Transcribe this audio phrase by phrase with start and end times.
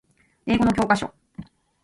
[0.47, 1.13] 英語の教科書